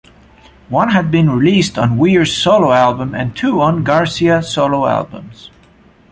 [0.69, 5.51] One had been released on Weir's solo album, and two on Garcia solo albums.